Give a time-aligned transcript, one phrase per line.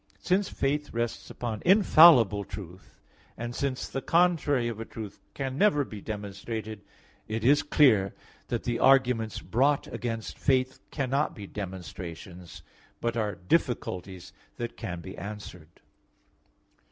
[0.17, 2.99] Since faith rests upon infallible truth,
[3.37, 6.81] and since the contrary of a truth can never be demonstrated,
[7.27, 8.15] it is clear
[8.47, 12.63] that the arguments brought against faith cannot be demonstrations,
[12.99, 15.81] but are difficulties that can be answered.